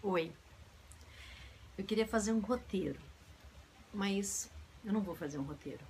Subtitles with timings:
[0.00, 0.32] Oi.
[1.76, 3.00] Eu queria fazer um roteiro,
[3.92, 4.48] mas
[4.84, 5.84] eu não vou fazer um roteiro.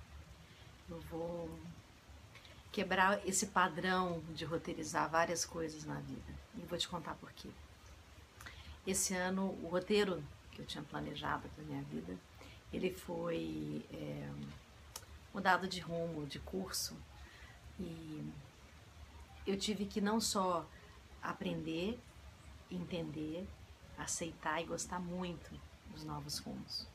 [0.89, 1.47] Eu vou
[2.71, 6.33] quebrar esse padrão de roteirizar várias coisas na vida.
[6.57, 7.49] E vou te contar por quê.
[8.85, 10.23] Esse ano, o roteiro
[10.53, 12.17] que eu tinha planejado para minha vida,
[12.73, 14.27] ele foi é,
[15.31, 16.97] mudado de rumo, de curso.
[17.79, 18.27] E
[19.45, 20.67] eu tive que não só
[21.21, 21.99] aprender,
[22.71, 23.47] entender,
[23.99, 25.51] aceitar e gostar muito
[25.91, 26.87] dos novos rumos.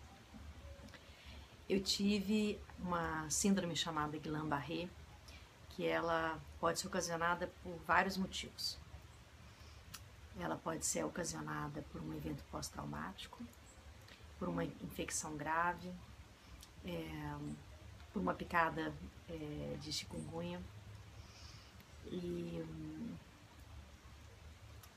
[1.69, 4.89] Eu tive uma síndrome chamada Guillain-Barré,
[5.71, 8.79] que ela pode ser ocasionada por vários motivos.
[10.39, 13.43] Ela pode ser ocasionada por um evento pós-traumático,
[14.39, 15.91] por uma infecção grave,
[16.85, 17.37] é,
[18.13, 18.93] por uma picada
[19.29, 20.61] é, de chikungunya.
[22.07, 23.04] E hum,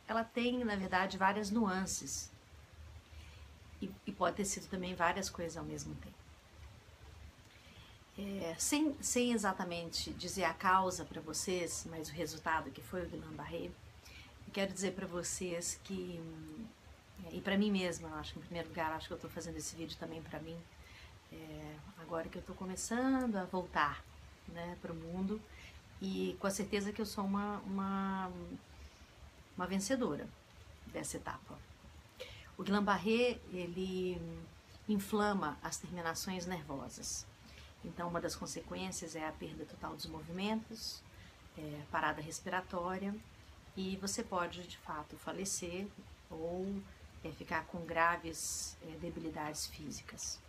[0.07, 2.31] ela tem, na verdade, várias nuances.
[3.81, 6.17] E, e pode ter sido também várias coisas ao mesmo tempo.
[8.17, 13.09] É, sem, sem exatamente dizer a causa para vocês, mas o resultado que foi o
[13.09, 16.19] Guillain-Barré, eu quero dizer para vocês que,
[17.25, 19.57] é, e para mim mesma, acho que em primeiro lugar, acho que eu estou fazendo
[19.57, 20.57] esse vídeo também para mim,
[21.31, 24.03] é, agora que eu estou começando a voltar
[24.47, 25.39] né, para o mundo,
[26.01, 28.31] e com a certeza que eu sou uma, uma,
[29.57, 30.27] uma vencedora
[30.87, 31.57] dessa etapa.
[32.57, 34.21] O Guillain-Barré, ele
[34.87, 37.25] inflama as terminações nervosas.
[37.83, 41.01] Então, uma das consequências é a perda total dos movimentos,
[41.57, 43.15] é, parada respiratória,
[43.75, 45.87] e você pode, de fato, falecer
[46.29, 46.81] ou
[47.23, 50.39] é, ficar com graves é, debilidades físicas.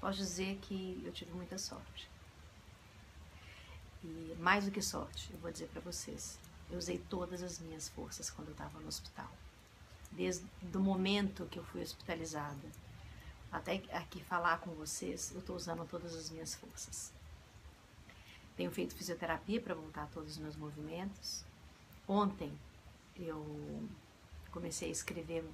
[0.00, 2.10] Posso dizer que eu tive muita sorte.
[4.02, 6.38] E mais do que sorte, eu vou dizer para vocês,
[6.74, 9.30] eu usei todas as minhas forças quando eu estava no hospital.
[10.10, 10.44] Desde
[10.74, 12.68] o momento que eu fui hospitalizada
[13.50, 17.12] até aqui falar com vocês, eu estou usando todas as minhas forças.
[18.56, 21.44] Tenho feito fisioterapia para voltar todos os meus movimentos.
[22.06, 22.52] Ontem
[23.16, 23.88] eu
[24.50, 25.44] comecei a escrever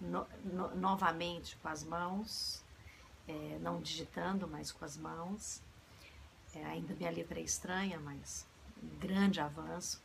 [0.00, 2.62] no, no, novamente com as mãos,
[3.28, 5.62] é, não digitando, mas com as mãos.
[6.54, 8.46] É, ainda minha letra é estranha, mas
[8.82, 10.02] um grande avanço.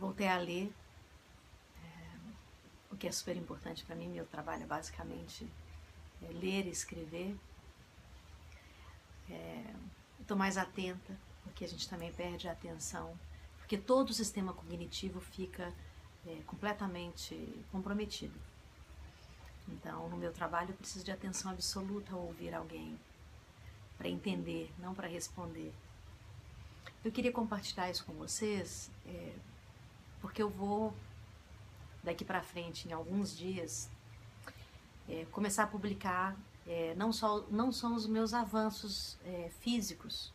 [0.00, 0.72] Voltei a ler
[2.90, 4.08] o que é super importante para mim.
[4.08, 5.46] Meu trabalho é basicamente
[6.22, 7.36] é ler e escrever.
[9.28, 9.74] É,
[10.30, 13.18] Estou mais atenta, porque a gente também perde a atenção,
[13.58, 15.74] porque todo o sistema cognitivo fica
[16.24, 17.34] é, completamente
[17.72, 18.38] comprometido.
[19.66, 22.96] Então, no meu trabalho, eu preciso de atenção absoluta ao ouvir alguém,
[23.98, 25.74] para entender, não para responder.
[27.04, 29.34] Eu queria compartilhar isso com vocês, é,
[30.20, 30.94] porque eu vou
[32.02, 33.90] daqui para frente, em alguns dias,
[35.08, 36.36] é, começar a publicar
[36.66, 40.32] é, não, só, não só os meus avanços é, físicos,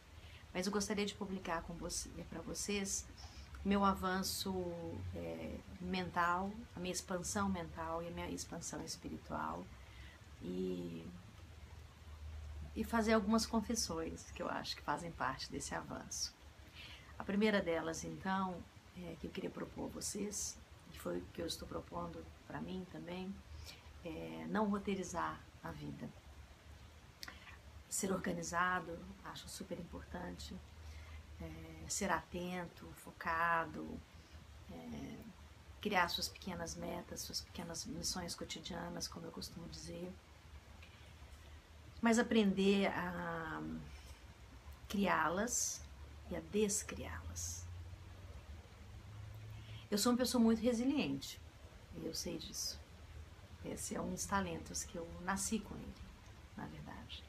[0.53, 3.05] mas eu gostaria de publicar com você, para vocês
[3.63, 4.53] meu avanço
[5.15, 9.65] é, mental, a minha expansão mental e a minha expansão espiritual
[10.41, 11.03] e,
[12.75, 16.31] e fazer algumas confissões que eu acho que fazem parte desse avanço.
[17.17, 18.55] A primeira delas, então,
[18.97, 20.57] é, que eu queria propor a vocês
[20.95, 23.33] que foi o que eu estou propondo para mim também,
[24.03, 26.09] é não roteirizar a vida.
[27.89, 30.55] Ser organizado, acho super importante,
[31.41, 33.99] é, ser atento, focado,
[34.71, 35.17] é,
[35.81, 40.11] criar suas pequenas metas, suas pequenas missões cotidianas, como eu costumo dizer,
[42.01, 43.61] mas aprender a
[44.87, 45.81] criá-las
[46.29, 47.64] e a descriá-las.
[49.89, 51.39] Eu sou uma pessoa muito resiliente,
[52.03, 52.79] eu sei disso.
[53.63, 55.93] Esse é um dos talentos que eu nasci com ele,
[56.57, 57.23] na verdade.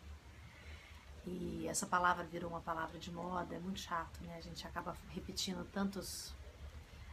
[1.26, 4.36] E essa palavra virou uma palavra de moda, é muito chato, né?
[4.36, 6.32] A gente acaba repetindo tantos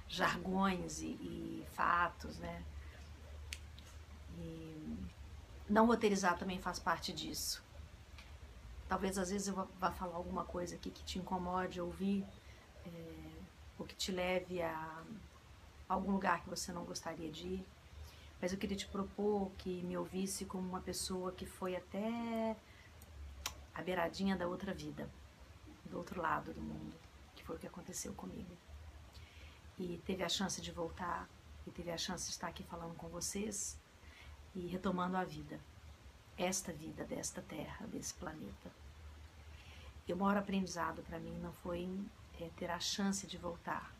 [0.08, 2.64] jargões e, e fatos, né?
[4.38, 4.97] E
[5.70, 7.64] não roteirizar também faz parte disso.
[8.88, 12.26] Talvez às vezes eu vá falar alguma coisa aqui que te incomode ouvir,
[12.85, 13.32] é,
[13.79, 15.03] ou que te leve a
[15.88, 17.66] algum lugar que você não gostaria de ir.
[18.41, 22.56] Mas eu queria te propor que me ouvisse como uma pessoa que foi até
[23.74, 25.09] a beiradinha da outra vida,
[25.85, 26.94] do outro lado do mundo,
[27.35, 28.56] que foi o que aconteceu comigo.
[29.80, 31.28] E teve a chance de voltar,
[31.66, 33.78] e teve a chance de estar aqui falando com vocês
[34.53, 35.59] e retomando a vida,
[36.38, 38.72] esta vida desta terra, desse planeta.
[40.08, 41.90] E o maior aprendizado para mim não foi
[42.40, 43.94] é, ter a chance de voltar,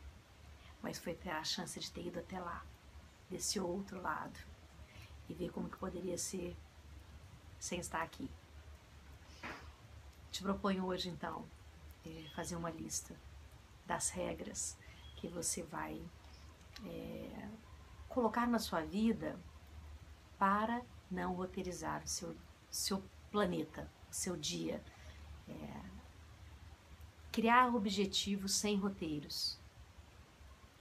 [0.84, 2.62] mas foi ter a chance de ter ido até lá.
[3.30, 4.38] desse outro lado
[5.28, 6.54] e ver como que poderia ser
[7.58, 8.30] sem estar aqui.
[10.30, 11.48] Te proponho hoje então
[12.04, 13.16] é, fazer uma lista
[13.86, 14.76] das regras
[15.16, 16.04] que você vai
[16.84, 17.48] é,
[18.06, 19.40] colocar na sua vida
[20.38, 22.36] para não roteirizar o seu,
[22.70, 23.02] seu
[23.32, 24.84] planeta, o seu dia.
[25.48, 25.80] É,
[27.32, 29.58] criar objetivos sem roteiros,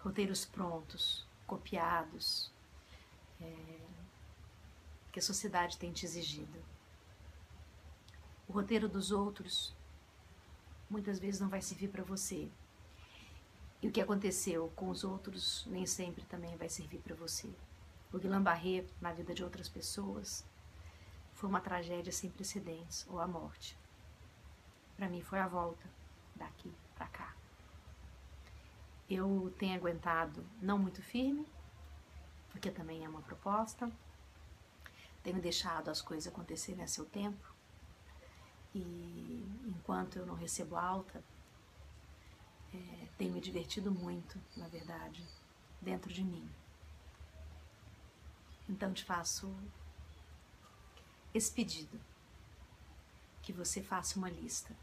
[0.04, 2.52] roteiros prontos, copiados,
[3.42, 3.80] é,
[5.12, 6.60] que a sociedade tem te exigido.
[8.48, 9.74] O roteiro dos outros
[10.90, 12.50] muitas vezes não vai servir para você.
[13.82, 17.50] E o que aconteceu com os outros nem sempre também vai servir para você.
[18.12, 20.46] O Guillain-Barré na vida de outras pessoas
[21.34, 23.78] foi uma tragédia sem precedentes, ou a morte.
[24.96, 25.84] Para mim foi a volta
[26.36, 27.34] daqui para cá.
[29.10, 31.46] Eu tenho aguentado não muito firme,
[32.50, 33.92] porque também é uma proposta.
[35.22, 37.54] Tenho deixado as coisas acontecerem a seu tempo.
[38.74, 41.24] E enquanto eu não recebo alta,
[42.74, 45.28] é, tenho me divertido muito, na verdade,
[45.82, 46.50] dentro de mim.
[48.68, 49.54] Então te faço
[51.34, 52.00] esse pedido:
[53.42, 54.76] que você faça uma lista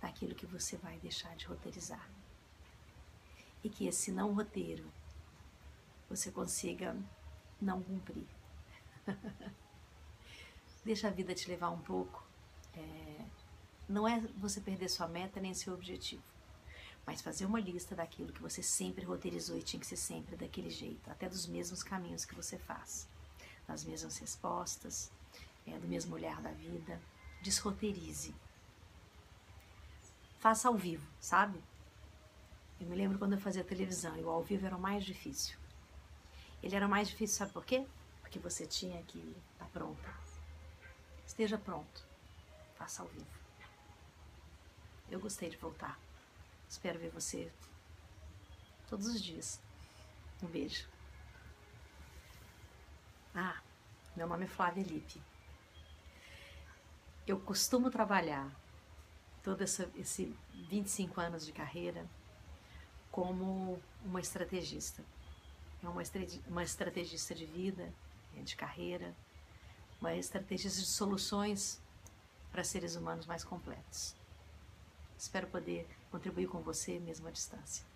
[0.00, 2.08] daquilo que você vai deixar de roteirizar.
[3.62, 4.84] E que esse não roteiro
[6.08, 6.96] você consiga
[7.60, 8.26] não cumprir.
[10.84, 12.22] Deixa a vida te levar um pouco
[12.74, 13.24] é,
[13.88, 16.22] não é você perder sua meta nem seu objetivo,
[17.06, 20.70] mas fazer uma lista daquilo que você sempre roteirizou e tinha que ser sempre daquele
[20.70, 23.08] jeito, até dos mesmos caminhos que você faz,
[23.66, 25.10] das mesmas respostas,
[25.66, 27.00] é, do mesmo olhar da vida.
[27.42, 28.34] Desroteirize.
[30.38, 31.62] Faça ao vivo, sabe?
[32.82, 35.56] Eu me lembro quando eu fazia televisão e o ao vivo era o mais difícil.
[36.60, 37.86] Ele era mais difícil, sabe por quê?
[38.20, 39.18] Porque você tinha que
[39.52, 40.02] estar tá pronto.
[41.24, 42.12] Esteja pronto
[42.82, 43.30] faça ao vivo.
[45.08, 45.96] Eu gostei de voltar.
[46.68, 47.52] Espero ver você
[48.88, 49.60] todos os dias.
[50.42, 50.88] Um beijo.
[53.32, 53.60] Ah,
[54.16, 55.22] meu nome é Flávia Lipe.
[57.24, 58.50] Eu costumo trabalhar
[59.44, 60.36] todo essa, esse
[60.68, 62.04] 25 anos de carreira
[63.12, 65.04] como uma estrategista.
[65.82, 66.02] É uma,
[66.48, 67.92] uma estrategista de vida,
[68.42, 69.14] de carreira,
[70.00, 71.80] uma estrategista de soluções
[72.50, 74.16] para seres humanos mais completos.
[75.16, 77.91] Espero poder contribuir com você mesmo à distância.